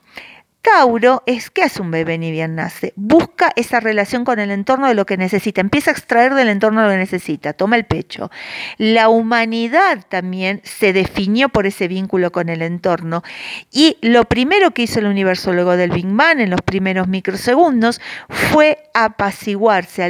Tauro 0.63 1.23
es, 1.25 1.49
¿qué 1.49 1.63
hace 1.63 1.81
un 1.81 1.91
bebé 1.91 2.17
ni 2.17 2.31
bien 2.31 2.55
nace? 2.55 2.93
Busca 2.95 3.51
esa 3.57 3.81
relación 3.81 4.23
con 4.23 4.39
el 4.39 4.49
entorno 4.49 4.87
de 4.87 4.93
lo 4.93 5.05
que 5.05 5.17
necesita, 5.17 5.59
empieza 5.59 5.91
a 5.91 5.93
extraer 5.93 6.33
del 6.35 6.47
entorno 6.47 6.83
lo 6.83 6.89
que 6.89 6.95
necesita, 6.95 7.51
toma 7.51 7.75
el 7.75 7.83
pecho. 7.83 8.31
La 8.77 9.09
humanidad 9.09 10.05
también 10.07 10.61
se 10.63 10.93
definió 10.93 11.49
por 11.49 11.67
ese 11.67 11.89
vínculo 11.89 12.31
con 12.31 12.47
el 12.47 12.61
entorno 12.61 13.23
y 13.71 13.97
lo 14.01 14.23
primero 14.23 14.71
que 14.71 14.83
hizo 14.83 14.99
el 14.99 15.07
universólogo 15.07 15.75
del 15.75 15.91
Big 15.91 16.07
Bang 16.07 16.39
en 16.39 16.49
los 16.49 16.61
primeros 16.61 17.09
microsegundos 17.09 17.99
fue 18.29 18.89
apaciguarse, 18.93 20.09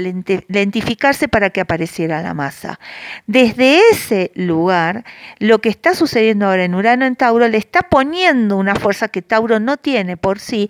lentificarse 0.50 1.28
para 1.28 1.50
que 1.50 1.62
apareciera 1.62 2.22
la 2.22 2.36
masa. 2.36 2.80
Desde 3.26 3.80
ese 3.90 4.32
lugar, 4.36 5.04
lo 5.40 5.62
que 5.62 5.70
está 5.70 5.96
sucediendo 5.96 6.46
ahora 6.46 6.64
en 6.64 6.76
Urano 6.76 7.06
en 7.06 7.16
Tauro 7.16 7.48
le 7.48 7.58
está 7.58 7.82
poniendo 7.82 8.58
una 8.58 8.76
fuerza 8.76 9.08
que 9.08 9.24
Tauro 9.24 9.60
no 9.60 9.78
tiene 9.78 10.16
por 10.16 10.43
sí, 10.44 10.70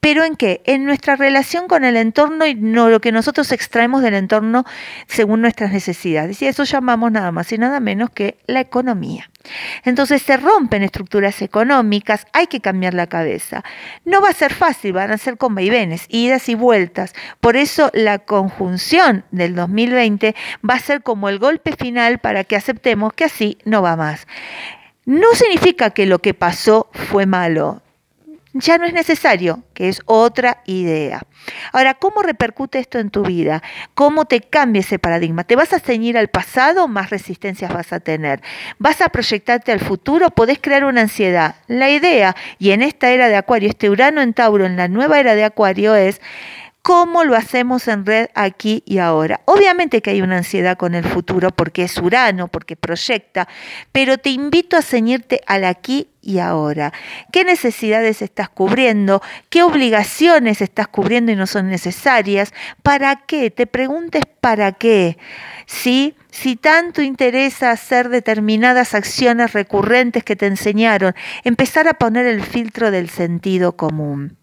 pero 0.00 0.24
en 0.24 0.36
qué? 0.36 0.62
En 0.64 0.84
nuestra 0.84 1.16
relación 1.16 1.68
con 1.68 1.84
el 1.84 1.96
entorno 1.96 2.46
y 2.46 2.54
no 2.54 2.88
lo 2.88 3.00
que 3.00 3.12
nosotros 3.12 3.52
extraemos 3.52 4.02
del 4.02 4.14
entorno 4.14 4.64
según 5.06 5.40
nuestras 5.40 5.72
necesidades. 5.72 6.40
Y 6.42 6.46
eso 6.46 6.64
llamamos 6.64 7.12
nada 7.12 7.32
más 7.32 7.52
y 7.52 7.58
nada 7.58 7.80
menos 7.80 8.10
que 8.10 8.38
la 8.46 8.60
economía. 8.60 9.30
Entonces 9.84 10.22
se 10.22 10.36
rompen 10.36 10.82
estructuras 10.82 11.42
económicas, 11.42 12.26
hay 12.32 12.46
que 12.46 12.60
cambiar 12.60 12.94
la 12.94 13.06
cabeza. 13.06 13.62
No 14.04 14.20
va 14.20 14.30
a 14.30 14.34
ser 14.34 14.54
fácil, 14.54 14.92
van 14.92 15.10
a 15.10 15.18
ser 15.18 15.36
con 15.36 15.54
vaivenes, 15.54 16.06
idas 16.08 16.48
y 16.48 16.54
vueltas. 16.54 17.14
Por 17.40 17.56
eso 17.56 17.90
la 17.92 18.20
conjunción 18.20 19.24
del 19.30 19.54
2020 19.54 20.34
va 20.68 20.74
a 20.74 20.78
ser 20.78 21.02
como 21.02 21.28
el 21.28 21.38
golpe 21.38 21.76
final 21.76 22.18
para 22.18 22.44
que 22.44 22.56
aceptemos 22.56 23.12
que 23.12 23.24
así 23.24 23.58
no 23.64 23.82
va 23.82 23.96
más. 23.96 24.26
No 25.04 25.28
significa 25.34 25.90
que 25.90 26.06
lo 26.06 26.20
que 26.20 26.32
pasó 26.32 26.88
fue 26.92 27.26
malo, 27.26 27.82
ya 28.54 28.78
no 28.78 28.86
es 28.86 28.92
necesario, 28.92 29.64
que 29.74 29.88
es 29.88 30.00
otra 30.06 30.62
idea. 30.64 31.22
Ahora, 31.72 31.94
¿cómo 31.94 32.22
repercute 32.22 32.78
esto 32.78 32.98
en 33.00 33.10
tu 33.10 33.22
vida? 33.22 33.62
¿Cómo 33.94 34.24
te 34.24 34.40
cambia 34.40 34.80
ese 34.80 35.00
paradigma? 35.00 35.44
¿Te 35.44 35.56
vas 35.56 35.72
a 35.72 35.80
ceñir 35.80 36.16
al 36.16 36.28
pasado? 36.28 36.86
Más 36.86 37.10
resistencias 37.10 37.72
vas 37.72 37.92
a 37.92 38.00
tener. 38.00 38.40
¿Vas 38.78 39.00
a 39.00 39.08
proyectarte 39.08 39.72
al 39.72 39.80
futuro? 39.80 40.30
Podés 40.30 40.58
crear 40.60 40.84
una 40.84 41.02
ansiedad. 41.02 41.56
La 41.66 41.90
idea, 41.90 42.36
y 42.58 42.70
en 42.70 42.82
esta 42.82 43.10
era 43.10 43.28
de 43.28 43.36
Acuario, 43.36 43.68
este 43.68 43.90
Urano 43.90 44.22
en 44.22 44.34
Tauro, 44.34 44.64
en 44.64 44.76
la 44.76 44.86
nueva 44.86 45.18
era 45.18 45.34
de 45.34 45.44
Acuario, 45.44 45.96
es 45.96 46.20
¿Cómo 46.84 47.24
lo 47.24 47.34
hacemos 47.34 47.88
en 47.88 48.04
red 48.04 48.26
aquí 48.34 48.82
y 48.84 48.98
ahora? 48.98 49.40
Obviamente 49.46 50.02
que 50.02 50.10
hay 50.10 50.20
una 50.20 50.36
ansiedad 50.36 50.76
con 50.76 50.94
el 50.94 51.02
futuro 51.02 51.48
porque 51.48 51.84
es 51.84 51.96
Urano, 51.96 52.48
porque 52.48 52.76
proyecta, 52.76 53.48
pero 53.90 54.18
te 54.18 54.28
invito 54.28 54.76
a 54.76 54.82
ceñirte 54.82 55.40
al 55.46 55.64
aquí 55.64 56.10
y 56.20 56.40
ahora. 56.40 56.92
¿Qué 57.32 57.42
necesidades 57.42 58.20
estás 58.20 58.50
cubriendo? 58.50 59.22
¿Qué 59.48 59.62
obligaciones 59.62 60.60
estás 60.60 60.88
cubriendo 60.88 61.32
y 61.32 61.36
no 61.36 61.46
son 61.46 61.70
necesarias? 61.70 62.52
¿Para 62.82 63.16
qué? 63.16 63.50
Te 63.50 63.66
preguntes 63.66 64.24
para 64.42 64.72
qué. 64.72 65.16
¿Sí? 65.64 66.14
Si 66.30 66.56
tanto 66.56 67.00
interesa 67.00 67.70
hacer 67.70 68.10
determinadas 68.10 68.92
acciones 68.92 69.54
recurrentes 69.54 70.22
que 70.22 70.36
te 70.36 70.44
enseñaron, 70.44 71.14
empezar 71.44 71.88
a 71.88 71.94
poner 71.94 72.26
el 72.26 72.42
filtro 72.42 72.90
del 72.90 73.08
sentido 73.08 73.74
común. 73.74 74.36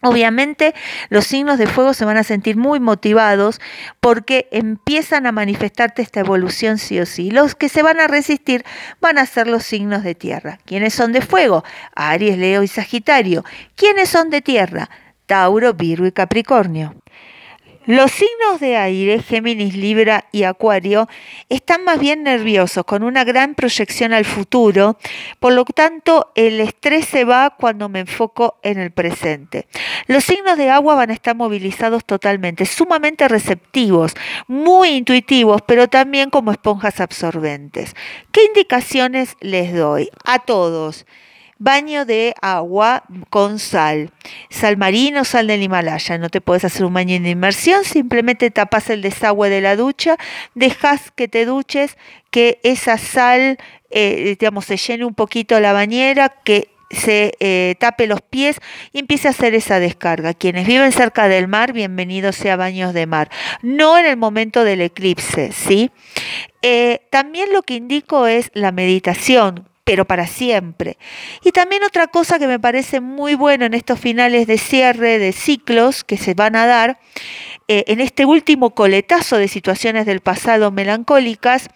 Obviamente 0.00 0.74
los 1.08 1.26
signos 1.26 1.58
de 1.58 1.66
fuego 1.66 1.92
se 1.92 2.04
van 2.04 2.16
a 2.16 2.22
sentir 2.22 2.56
muy 2.56 2.78
motivados 2.78 3.60
porque 4.00 4.48
empiezan 4.52 5.26
a 5.26 5.32
manifestarte 5.32 6.02
esta 6.02 6.20
evolución 6.20 6.78
sí 6.78 7.00
o 7.00 7.06
sí. 7.06 7.30
Los 7.30 7.54
que 7.54 7.68
se 7.68 7.82
van 7.82 7.98
a 7.98 8.06
resistir 8.06 8.64
van 9.00 9.18
a 9.18 9.26
ser 9.26 9.48
los 9.48 9.64
signos 9.64 10.04
de 10.04 10.14
tierra. 10.14 10.58
¿Quiénes 10.64 10.94
son 10.94 11.12
de 11.12 11.20
fuego? 11.20 11.64
Aries, 11.96 12.38
Leo 12.38 12.62
y 12.62 12.68
Sagitario. 12.68 13.44
¿Quiénes 13.74 14.08
son 14.08 14.30
de 14.30 14.40
tierra? 14.40 14.88
Tauro, 15.26 15.74
Virgo 15.74 16.06
y 16.06 16.12
Capricornio. 16.12 16.94
Los 17.88 18.10
signos 18.10 18.60
de 18.60 18.76
aire, 18.76 19.22
Géminis, 19.22 19.74
Libra 19.74 20.26
y 20.30 20.42
Acuario, 20.42 21.08
están 21.48 21.84
más 21.84 21.98
bien 21.98 22.22
nerviosos, 22.22 22.84
con 22.84 23.02
una 23.02 23.24
gran 23.24 23.54
proyección 23.54 24.12
al 24.12 24.26
futuro, 24.26 24.98
por 25.40 25.54
lo 25.54 25.64
tanto 25.64 26.30
el 26.34 26.60
estrés 26.60 27.06
se 27.06 27.24
va 27.24 27.56
cuando 27.58 27.88
me 27.88 28.00
enfoco 28.00 28.58
en 28.62 28.78
el 28.78 28.90
presente. 28.90 29.68
Los 30.06 30.24
signos 30.24 30.58
de 30.58 30.68
agua 30.68 30.96
van 30.96 31.08
a 31.08 31.14
estar 31.14 31.34
movilizados 31.34 32.04
totalmente, 32.04 32.66
sumamente 32.66 33.26
receptivos, 33.26 34.12
muy 34.48 34.90
intuitivos, 34.90 35.62
pero 35.62 35.88
también 35.88 36.28
como 36.28 36.52
esponjas 36.52 37.00
absorbentes. 37.00 37.96
¿Qué 38.32 38.44
indicaciones 38.44 39.34
les 39.40 39.74
doy 39.74 40.10
a 40.26 40.40
todos? 40.40 41.06
Baño 41.60 42.04
de 42.04 42.34
agua 42.40 43.02
con 43.30 43.58
sal. 43.58 44.10
Sal 44.48 44.76
marino, 44.76 45.24
sal 45.24 45.48
del 45.48 45.62
Himalaya. 45.62 46.16
No 46.16 46.28
te 46.28 46.40
puedes 46.40 46.64
hacer 46.64 46.84
un 46.84 46.94
baño 46.94 47.18
de 47.20 47.30
inmersión, 47.30 47.84
simplemente 47.84 48.52
tapas 48.52 48.90
el 48.90 49.02
desagüe 49.02 49.50
de 49.50 49.60
la 49.60 49.74
ducha, 49.74 50.16
dejas 50.54 51.10
que 51.10 51.26
te 51.26 51.44
duches, 51.46 51.96
que 52.30 52.60
esa 52.62 52.96
sal, 52.96 53.58
eh, 53.90 54.36
digamos, 54.38 54.66
se 54.66 54.76
llene 54.76 55.04
un 55.04 55.14
poquito 55.14 55.58
la 55.58 55.72
bañera, 55.72 56.28
que 56.28 56.70
se 56.90 57.32
eh, 57.40 57.74
tape 57.78 58.06
los 58.06 58.22
pies 58.22 58.60
y 58.92 59.00
empiece 59.00 59.28
a 59.28 59.32
hacer 59.32 59.54
esa 59.54 59.80
descarga. 59.80 60.34
Quienes 60.34 60.66
viven 60.66 60.92
cerca 60.92 61.28
del 61.28 61.48
mar, 61.48 61.72
bienvenidos 61.72 62.36
sea 62.36 62.56
baños 62.56 62.94
de 62.94 63.06
mar. 63.06 63.30
No 63.62 63.98
en 63.98 64.06
el 64.06 64.16
momento 64.16 64.64
del 64.64 64.80
eclipse, 64.80 65.52
¿sí? 65.52 65.90
Eh, 66.62 67.00
también 67.10 67.52
lo 67.52 67.62
que 67.62 67.74
indico 67.74 68.26
es 68.26 68.50
la 68.54 68.72
meditación 68.72 69.68
pero 69.88 70.04
para 70.04 70.26
siempre. 70.26 70.98
Y 71.42 71.50
también 71.52 71.82
otra 71.82 72.08
cosa 72.08 72.38
que 72.38 72.46
me 72.46 72.60
parece 72.60 73.00
muy 73.00 73.34
bueno 73.34 73.64
en 73.64 73.72
estos 73.72 73.98
finales 73.98 74.46
de 74.46 74.58
cierre 74.58 75.18
de 75.18 75.32
ciclos 75.32 76.04
que 76.04 76.18
se 76.18 76.34
van 76.34 76.56
a 76.56 76.66
dar, 76.66 77.00
eh, 77.68 77.84
en 77.86 78.02
este 78.02 78.26
último 78.26 78.74
coletazo 78.74 79.38
de 79.38 79.48
situaciones 79.48 80.04
del 80.04 80.20
pasado 80.20 80.70
melancólicas, 80.70 81.70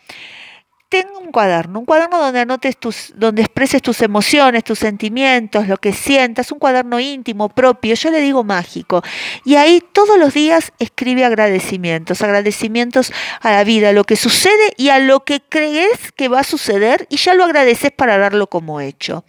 tengo 0.92 1.20
un 1.20 1.32
cuaderno, 1.32 1.78
un 1.78 1.86
cuaderno 1.86 2.18
donde 2.18 2.40
anotes 2.40 2.76
tus, 2.76 3.14
donde 3.16 3.40
expreses 3.40 3.80
tus 3.80 4.02
emociones, 4.02 4.62
tus 4.62 4.78
sentimientos, 4.78 5.66
lo 5.66 5.78
que 5.78 5.94
sientas, 5.94 6.52
un 6.52 6.58
cuaderno 6.58 7.00
íntimo, 7.00 7.48
propio, 7.48 7.94
yo 7.94 8.10
le 8.10 8.20
digo 8.20 8.44
mágico. 8.44 9.02
Y 9.46 9.54
ahí 9.54 9.82
todos 9.94 10.18
los 10.18 10.34
días 10.34 10.70
escribe 10.78 11.24
agradecimientos, 11.24 12.20
agradecimientos 12.20 13.10
a 13.40 13.52
la 13.52 13.64
vida, 13.64 13.88
a 13.88 13.92
lo 13.92 14.04
que 14.04 14.16
sucede 14.16 14.74
y 14.76 14.90
a 14.90 14.98
lo 14.98 15.24
que 15.24 15.40
crees 15.40 16.12
que 16.14 16.28
va 16.28 16.40
a 16.40 16.44
suceder 16.44 17.06
y 17.08 17.16
ya 17.16 17.32
lo 17.32 17.44
agradeces 17.44 17.90
para 17.90 18.18
darlo 18.18 18.48
como 18.48 18.82
hecho. 18.82 19.24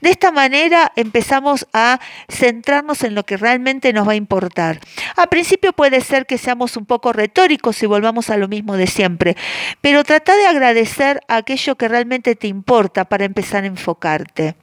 De 0.00 0.10
esta 0.10 0.30
manera 0.30 0.92
empezamos 0.94 1.66
a 1.72 1.98
centrarnos 2.28 3.02
en 3.02 3.16
lo 3.16 3.26
que 3.26 3.36
realmente 3.36 3.92
nos 3.92 4.06
va 4.06 4.12
a 4.12 4.14
importar. 4.14 4.78
A 5.16 5.26
principio 5.26 5.72
puede 5.72 6.02
ser 6.02 6.26
que 6.26 6.38
seamos 6.38 6.76
un 6.76 6.86
poco 6.86 7.12
retóricos 7.12 7.82
y 7.82 7.86
volvamos 7.86 8.30
a 8.30 8.36
lo 8.36 8.46
mismo 8.46 8.76
de 8.76 8.86
siempre, 8.86 9.36
pero 9.80 10.04
trata 10.04 10.36
de 10.36 10.46
agradecer 10.46 10.99
aquello 11.28 11.76
que 11.76 11.88
realmente 11.88 12.36
te 12.36 12.48
importa 12.48 13.06
para 13.06 13.24
empezar 13.24 13.64
a 13.64 13.68
enfocarte. 13.68 14.56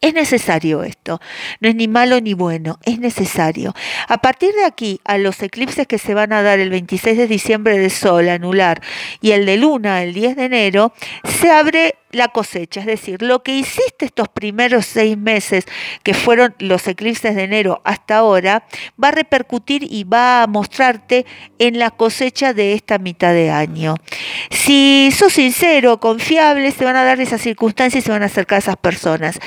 Es 0.00 0.14
necesario 0.14 0.84
esto, 0.84 1.20
no 1.58 1.68
es 1.68 1.74
ni 1.74 1.88
malo 1.88 2.20
ni 2.20 2.32
bueno, 2.32 2.78
es 2.84 3.00
necesario. 3.00 3.74
A 4.06 4.18
partir 4.18 4.54
de 4.54 4.64
aquí, 4.64 5.00
a 5.04 5.18
los 5.18 5.42
eclipses 5.42 5.88
que 5.88 5.98
se 5.98 6.14
van 6.14 6.32
a 6.32 6.40
dar 6.40 6.60
el 6.60 6.70
26 6.70 7.18
de 7.18 7.26
diciembre 7.26 7.78
de 7.78 7.90
Sol 7.90 8.28
anular 8.28 8.80
y 9.20 9.32
el 9.32 9.44
de 9.44 9.56
Luna 9.56 10.04
el 10.04 10.14
10 10.14 10.36
de 10.36 10.44
enero, 10.44 10.92
se 11.24 11.50
abre 11.50 11.96
la 12.10 12.28
cosecha, 12.28 12.80
es 12.80 12.86
decir, 12.86 13.22
lo 13.22 13.42
que 13.42 13.56
hiciste 13.56 14.06
estos 14.06 14.28
primeros 14.28 14.86
seis 14.86 15.18
meses, 15.18 15.66
que 16.02 16.14
fueron 16.14 16.54
los 16.58 16.86
eclipses 16.88 17.34
de 17.34 17.42
enero 17.42 17.82
hasta 17.84 18.16
ahora, 18.16 18.64
va 19.02 19.08
a 19.08 19.12
repercutir 19.12 19.86
y 19.90 20.04
va 20.04 20.42
a 20.42 20.46
mostrarte 20.46 21.26
en 21.58 21.78
la 21.78 21.90
cosecha 21.90 22.54
de 22.54 22.72
esta 22.72 22.98
mitad 22.98 23.34
de 23.34 23.50
año. 23.50 23.96
Si 24.50 25.10
sos 25.12 25.34
sincero, 25.34 26.00
confiable, 26.00 26.70
se 26.70 26.84
van 26.84 26.96
a 26.96 27.04
dar 27.04 27.20
esas 27.20 27.42
circunstancias 27.42 28.02
y 28.02 28.06
se 28.06 28.12
van 28.12 28.22
a 28.22 28.26
acercar 28.26 28.56
a 28.56 28.60
esas 28.60 28.76
personas. 28.76 29.38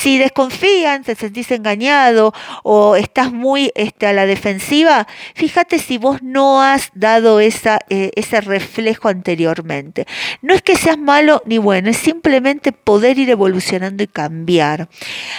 Si 0.00 0.16
desconfían, 0.16 1.04
te 1.04 1.14
sentís 1.14 1.50
engañado 1.50 2.32
o 2.62 2.96
estás 2.96 3.34
muy 3.34 3.70
este, 3.74 4.06
a 4.06 4.14
la 4.14 4.24
defensiva, 4.24 5.06
fíjate 5.34 5.78
si 5.78 5.98
vos 5.98 6.22
no 6.22 6.62
has 6.62 6.88
dado 6.94 7.38
eh, 7.38 7.50
ese 7.90 8.40
reflejo 8.40 9.08
anteriormente. 9.08 10.06
No 10.40 10.54
es 10.54 10.62
que 10.62 10.76
seas 10.76 10.96
malo 10.96 11.42
ni 11.44 11.58
bueno, 11.58 11.90
es 11.90 11.98
simplemente 11.98 12.72
poder 12.72 13.18
ir 13.18 13.28
evolucionando 13.28 14.02
y 14.02 14.06
cambiar. 14.06 14.88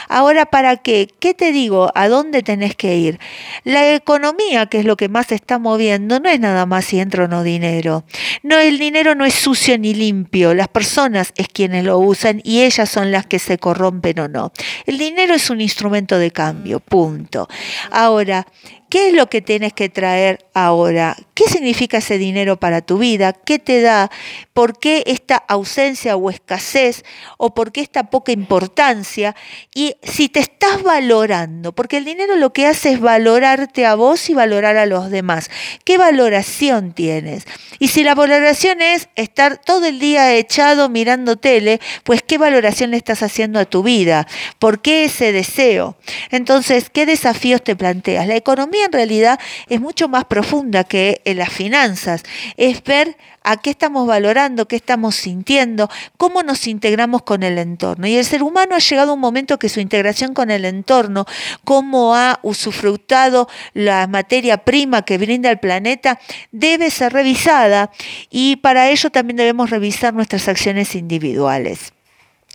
Ahora, 0.08 0.46
¿para 0.46 0.77
qué? 0.77 1.08
¿Qué 1.20 1.34
te 1.34 1.51
digo? 1.51 1.91
¿A 1.96 2.08
dónde 2.08 2.44
tenés 2.44 2.75
que 2.75 2.98
ir? 2.98 3.20
La 3.63 3.96
economía, 3.96 4.68
que 4.68 4.77
es 4.77 4.86
lo 4.86 4.96
que 4.96 5.10
más 5.10 5.25
se 5.25 5.36
está 5.36 5.58
moviendo, 5.58 6.20
no 6.20 6.30
es 6.30 6.39
nada 6.39 6.68
más 6.68 6.86
si 6.86 7.00
entra 7.00 7.24
o 7.24 7.27
no 7.27 7.41
dinero. 7.41 8.03
No, 8.44 8.60
el 8.60 8.77
dinero 8.77 9.15
no 9.15 9.25
es 9.25 9.34
sucio 9.34 9.80
ni 9.80 9.96
limpio, 9.96 10.53
las 10.53 10.68
personas 10.68 11.34
es 11.36 11.48
quienes 11.48 11.84
lo 11.84 11.98
usan 11.98 12.41
y 12.44 12.62
ellas 12.62 12.91
son 12.91 13.12
las 13.12 13.25
que 13.25 13.39
se 13.39 13.58
corrompen 13.58 14.20
o 14.20 14.27
no. 14.27 14.50
El 14.86 14.98
dinero 14.98 15.34
es 15.34 15.50
un 15.50 15.62
instrumento 15.62 16.17
de 16.17 16.31
cambio, 16.31 16.79
punto. 16.79 17.48
Ahora, 17.91 18.48
¿Qué 18.91 19.07
es 19.07 19.13
lo 19.13 19.27
que 19.27 19.41
tienes 19.41 19.71
que 19.71 19.88
traer 19.88 20.45
ahora? 20.53 21.15
¿Qué 21.33 21.45
significa 21.45 22.00
ese 22.00 22.17
dinero 22.17 22.60
para 22.60 22.81
tu 22.81 22.98
vida? 22.98 23.31
¿Qué 23.31 23.57
te 23.57 23.79
da? 23.79 24.12
¿Por 24.51 24.77
qué 24.79 25.03
esta 25.07 25.38
ausencia 25.38 26.17
o 26.17 26.29
escasez? 26.29 27.05
¿O 27.38 27.53
por 27.53 27.71
qué 27.71 27.79
esta 27.79 28.10
poca 28.10 28.33
importancia? 28.33 29.33
Y 29.74 29.95
si 30.03 30.27
te 30.27 30.41
estás 30.41 30.83
valorando, 30.83 31.71
porque 31.71 31.95
el 31.95 32.03
dinero 32.03 32.36
lo 32.36 32.51
que 32.51 32.67
hace 32.67 32.91
es 32.91 33.00
valorarte 33.00 33.86
a 33.86 33.95
vos 33.95 34.29
y 34.29 34.33
valorar 34.33 34.75
a 34.75 34.86
los 34.86 35.10
demás. 35.10 35.50
¿Qué 35.86 35.98
valoración 35.98 36.91
tienes? 36.91 37.45
Y 37.79 37.88
si 37.88 38.03
la 38.03 38.13
valoración 38.13 38.81
es 38.81 39.07
estar 39.15 39.57
todo 39.57 39.86
el 39.86 40.00
día 40.00 40.36
echado 40.36 40.89
mirando 40.89 41.38
tele, 41.38 41.79
pues 42.03 42.24
¿qué 42.24 42.38
valoración 42.38 42.91
le 42.91 42.98
estás 42.98 43.24
haciendo 43.24 43.57
a 43.57 43.63
tu 43.63 43.83
vida? 43.83 44.27
¿Por 44.60 44.81
qué 44.81 45.05
ese 45.05 45.31
deseo? 45.31 45.95
Entonces, 46.29 46.89
¿qué 46.89 47.05
desafíos 47.05 47.63
te 47.63 47.77
planteas? 47.77 48.27
La 48.27 48.36
economía 48.36 48.80
en 48.85 48.91
realidad 48.91 49.39
es 49.67 49.79
mucho 49.81 50.07
más 50.07 50.25
profunda 50.25 50.83
que 50.83 51.21
en 51.25 51.38
las 51.38 51.50
finanzas. 51.50 52.23
Es 52.57 52.83
ver 52.83 53.17
a 53.43 53.57
qué 53.57 53.71
estamos 53.71 54.07
valorando, 54.07 54.67
qué 54.67 54.75
estamos 54.75 55.15
sintiendo, 55.15 55.89
cómo 56.17 56.43
nos 56.43 56.67
integramos 56.67 57.23
con 57.23 57.43
el 57.43 57.57
entorno. 57.57 58.07
Y 58.07 58.15
el 58.15 58.25
ser 58.25 58.43
humano 58.43 58.75
ha 58.75 58.79
llegado 58.79 59.11
a 59.11 59.13
un 59.15 59.19
momento 59.19 59.57
que 59.57 59.69
su 59.69 59.79
integración 59.79 60.33
con 60.33 60.51
el 60.51 60.65
entorno, 60.65 61.25
cómo 61.63 62.15
ha 62.15 62.39
usufructado 62.43 63.47
la 63.73 64.07
materia 64.07 64.57
prima 64.57 65.03
que 65.03 65.17
brinda 65.17 65.50
el 65.50 65.59
planeta, 65.59 66.19
debe 66.51 66.91
ser 66.91 67.13
revisada 67.13 67.91
y 68.29 68.57
para 68.57 68.89
ello 68.89 69.09
también 69.09 69.38
debemos 69.38 69.69
revisar 69.69 70.13
nuestras 70.13 70.47
acciones 70.47 70.95
individuales. 70.95 71.93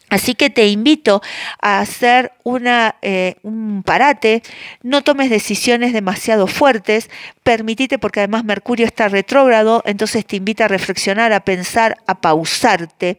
Así 0.08 0.34
que 0.34 0.50
te 0.50 0.68
invito 0.68 1.20
a 1.60 1.80
hacer 1.80 2.32
una, 2.44 2.94
eh, 3.02 3.36
un 3.42 3.82
parate, 3.82 4.42
no 4.82 5.02
tomes 5.02 5.30
decisiones 5.30 5.92
demasiado 5.92 6.46
fuertes, 6.46 7.10
permitite, 7.42 7.98
porque 7.98 8.20
además 8.20 8.44
Mercurio 8.44 8.86
está 8.86 9.08
retrógrado, 9.08 9.82
entonces 9.84 10.24
te 10.24 10.36
invita 10.36 10.66
a 10.66 10.68
reflexionar, 10.68 11.32
a 11.32 11.44
pensar, 11.44 11.96
a 12.06 12.20
pausarte. 12.20 13.18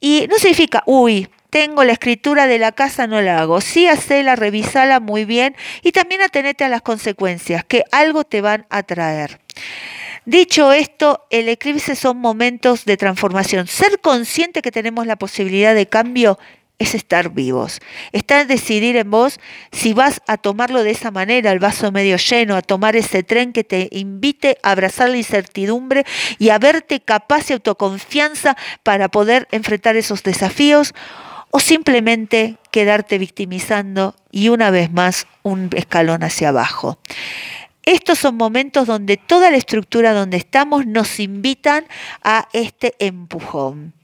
Y 0.00 0.26
no 0.28 0.38
significa, 0.38 0.82
uy, 0.86 1.28
tengo 1.50 1.84
la 1.84 1.92
escritura 1.92 2.46
de 2.46 2.58
la 2.58 2.72
casa, 2.72 3.06
no 3.06 3.22
la 3.22 3.40
hago. 3.40 3.60
Sí, 3.60 3.86
hacela, 3.86 4.36
revisala 4.36 5.00
muy 5.00 5.24
bien 5.24 5.56
y 5.82 5.92
también 5.92 6.22
atenete 6.22 6.64
a 6.64 6.68
las 6.68 6.82
consecuencias, 6.82 7.64
que 7.64 7.84
algo 7.90 8.24
te 8.24 8.40
van 8.40 8.66
a 8.70 8.82
traer. 8.82 9.40
Dicho 10.28 10.72
esto, 10.72 11.24
el 11.30 11.48
eclipse 11.48 11.96
son 11.96 12.18
momentos 12.18 12.84
de 12.84 12.98
transformación. 12.98 13.66
Ser 13.66 13.98
consciente 13.98 14.60
que 14.60 14.70
tenemos 14.70 15.06
la 15.06 15.16
posibilidad 15.16 15.74
de 15.74 15.86
cambio 15.86 16.38
es 16.78 16.94
estar 16.94 17.30
vivos. 17.30 17.80
Está 18.12 18.44
decidir 18.44 18.96
en 18.96 19.10
vos 19.10 19.40
si 19.72 19.94
vas 19.94 20.20
a 20.26 20.36
tomarlo 20.36 20.82
de 20.82 20.90
esa 20.90 21.10
manera, 21.10 21.50
el 21.50 21.60
vaso 21.60 21.90
medio 21.92 22.18
lleno, 22.18 22.56
a 22.56 22.60
tomar 22.60 22.94
ese 22.94 23.22
tren 23.22 23.54
que 23.54 23.64
te 23.64 23.88
invite 23.90 24.58
a 24.62 24.72
abrazar 24.72 25.08
la 25.08 25.16
incertidumbre 25.16 26.04
y 26.38 26.50
a 26.50 26.58
verte 26.58 27.00
capaz 27.00 27.48
y 27.48 27.54
autoconfianza 27.54 28.54
para 28.82 29.08
poder 29.08 29.48
enfrentar 29.50 29.96
esos 29.96 30.22
desafíos, 30.24 30.92
o 31.50 31.58
simplemente 31.58 32.58
quedarte 32.70 33.16
victimizando 33.16 34.14
y 34.30 34.50
una 34.50 34.70
vez 34.70 34.92
más 34.92 35.26
un 35.42 35.70
escalón 35.74 36.22
hacia 36.22 36.50
abajo. 36.50 36.98
Estos 37.88 38.18
son 38.18 38.36
momentos 38.36 38.86
donde 38.86 39.16
toda 39.16 39.50
la 39.50 39.56
estructura 39.56 40.12
donde 40.12 40.36
estamos 40.36 40.84
nos 40.84 41.18
invitan 41.18 41.86
a 42.22 42.46
este 42.52 42.94
empujón. 42.98 43.94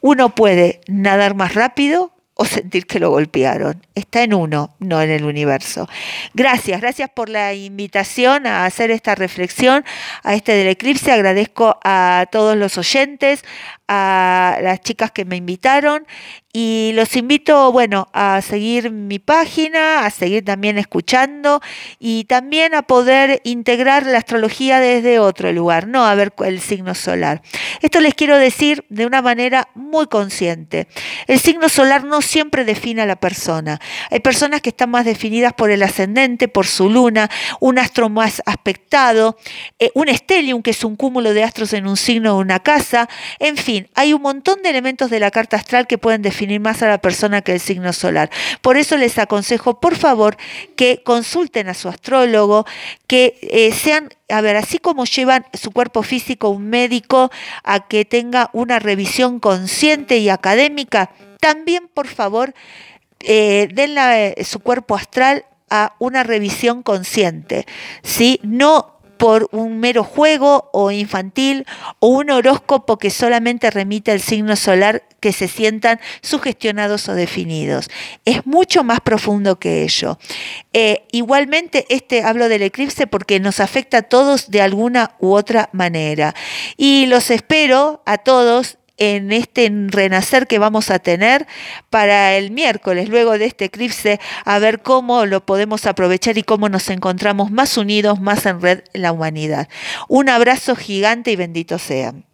Uno 0.00 0.34
puede 0.34 0.80
nadar 0.86 1.34
más 1.34 1.54
rápido 1.54 2.10
o 2.32 2.46
sentir 2.46 2.86
que 2.86 2.98
lo 2.98 3.10
golpearon. 3.10 3.84
Está 3.94 4.22
en 4.22 4.32
uno, 4.32 4.74
no 4.78 5.02
en 5.02 5.10
el 5.10 5.24
universo. 5.24 5.90
Gracias, 6.32 6.80
gracias 6.80 7.10
por 7.10 7.28
la 7.28 7.52
invitación 7.52 8.46
a 8.46 8.64
hacer 8.64 8.90
esta 8.90 9.14
reflexión 9.14 9.84
a 10.22 10.34
este 10.34 10.52
del 10.52 10.68
eclipse. 10.68 11.12
Agradezco 11.12 11.78
a 11.84 12.24
todos 12.32 12.56
los 12.56 12.78
oyentes, 12.78 13.44
a 13.88 14.58
las 14.62 14.80
chicas 14.82 15.10
que 15.10 15.24
me 15.24 15.36
invitaron 15.36 16.06
y 16.52 16.92
los 16.94 17.14
invito, 17.16 17.72
bueno, 17.72 18.08
a 18.12 18.40
seguir 18.42 18.90
mi 18.90 19.18
página, 19.18 20.04
a 20.04 20.10
seguir 20.10 20.44
también 20.44 20.76
escuchando 20.78 21.60
y 21.98 22.24
también 22.24 22.74
a 22.74 22.82
poder 22.82 23.40
integrar 23.44 24.06
la 24.06 24.18
astrología 24.18 24.80
desde 24.80 25.18
otro 25.20 25.52
lugar, 25.52 25.86
no 25.86 26.04
a 26.04 26.14
ver 26.14 26.32
el 26.44 26.60
signo 26.60 26.94
solar. 26.94 27.42
Esto 27.80 28.00
les 28.00 28.14
quiero 28.14 28.36
decir 28.38 28.84
de 28.88 29.06
una 29.06 29.22
manera 29.22 29.68
muy 29.74 30.06
consciente. 30.06 30.88
El 31.26 31.38
signo 31.38 31.68
solar 31.68 32.04
no 32.04 32.22
siempre 32.22 32.64
define 32.64 33.02
a 33.02 33.06
la 33.06 33.16
persona. 33.16 33.78
Hay 34.10 34.20
personas 34.20 34.60
que 34.60 34.70
están 34.70 34.90
más 34.90 35.04
definidas 35.04 35.52
por 35.52 35.70
el 35.70 35.82
ascendente, 35.82 36.48
por 36.48 36.66
su 36.66 36.90
luna, 36.90 37.30
un 37.60 37.78
astro 37.78 38.08
más 38.08 38.42
aspectado, 38.46 39.36
eh, 39.78 39.90
un 39.94 40.08
estelium, 40.08 40.62
que 40.62 40.70
es 40.70 40.82
un 40.82 40.96
cúmulo 40.96 41.34
de 41.34 41.44
astros 41.44 41.72
en 41.72 41.86
un 41.86 41.96
signo 41.96 42.36
o 42.36 42.40
una 42.40 42.60
casa, 42.60 43.08
en 43.38 43.56
fin 43.56 43.77
hay 43.94 44.12
un 44.12 44.22
montón 44.22 44.62
de 44.62 44.70
elementos 44.70 45.10
de 45.10 45.20
la 45.20 45.30
carta 45.30 45.56
astral 45.56 45.86
que 45.86 45.98
pueden 45.98 46.22
definir 46.22 46.60
más 46.60 46.82
a 46.82 46.88
la 46.88 46.98
persona 46.98 47.42
que 47.42 47.52
el 47.52 47.60
signo 47.60 47.92
solar. 47.92 48.30
Por 48.62 48.76
eso 48.76 48.96
les 48.96 49.18
aconsejo, 49.18 49.80
por 49.80 49.96
favor, 49.96 50.36
que 50.76 51.02
consulten 51.04 51.68
a 51.68 51.74
su 51.74 51.88
astrólogo, 51.88 52.66
que 53.06 53.38
eh, 53.42 53.72
sean, 53.72 54.10
a 54.28 54.40
ver, 54.40 54.56
así 54.56 54.78
como 54.78 55.04
llevan 55.04 55.46
su 55.54 55.70
cuerpo 55.70 56.02
físico 56.02 56.50
un 56.50 56.68
médico 56.68 57.30
a 57.64 57.86
que 57.88 58.04
tenga 58.04 58.50
una 58.52 58.78
revisión 58.78 59.40
consciente 59.40 60.18
y 60.18 60.28
académica, 60.28 61.10
también, 61.40 61.88
por 61.92 62.08
favor, 62.08 62.54
eh, 63.20 63.68
den 63.72 63.96
eh, 63.98 64.34
su 64.44 64.60
cuerpo 64.60 64.96
astral 64.96 65.44
a 65.70 65.94
una 65.98 66.22
revisión 66.22 66.82
consciente, 66.82 67.66
¿sí? 68.02 68.40
No 68.42 68.97
por 69.18 69.48
un 69.52 69.78
mero 69.80 70.04
juego 70.04 70.70
o 70.72 70.90
infantil 70.90 71.66
o 71.98 72.08
un 72.08 72.30
horóscopo 72.30 72.98
que 72.98 73.10
solamente 73.10 73.70
remite 73.70 74.12
al 74.12 74.20
signo 74.20 74.56
solar 74.56 75.02
que 75.20 75.32
se 75.32 75.48
sientan 75.48 76.00
sugestionados 76.22 77.08
o 77.08 77.14
definidos. 77.14 77.90
Es 78.24 78.46
mucho 78.46 78.84
más 78.84 79.00
profundo 79.00 79.58
que 79.58 79.82
ello. 79.82 80.18
Eh, 80.72 81.06
igualmente, 81.12 81.84
este 81.88 82.22
hablo 82.22 82.48
del 82.48 82.62
eclipse 82.62 83.06
porque 83.06 83.40
nos 83.40 83.60
afecta 83.60 83.98
a 83.98 84.02
todos 84.02 84.50
de 84.50 84.62
alguna 84.62 85.16
u 85.18 85.32
otra 85.32 85.68
manera. 85.72 86.34
Y 86.76 87.06
los 87.06 87.30
espero 87.30 88.02
a 88.06 88.18
todos 88.18 88.77
en 88.98 89.32
este 89.32 89.70
renacer 89.88 90.46
que 90.46 90.58
vamos 90.58 90.90
a 90.90 90.98
tener 90.98 91.46
para 91.90 92.36
el 92.36 92.50
miércoles, 92.50 93.08
luego 93.08 93.38
de 93.38 93.46
este 93.46 93.66
eclipse, 93.66 94.20
a 94.44 94.58
ver 94.58 94.82
cómo 94.82 95.24
lo 95.24 95.44
podemos 95.44 95.86
aprovechar 95.86 96.36
y 96.36 96.42
cómo 96.42 96.68
nos 96.68 96.90
encontramos 96.90 97.50
más 97.50 97.76
unidos, 97.76 98.20
más 98.20 98.44
en 98.46 98.60
red 98.60 98.80
la 98.92 99.12
humanidad. 99.12 99.68
Un 100.08 100.28
abrazo 100.28 100.76
gigante 100.76 101.30
y 101.30 101.36
bendito 101.36 101.78
sean. 101.78 102.27